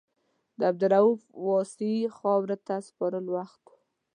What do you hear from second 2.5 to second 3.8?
ته سپارلو وخت و.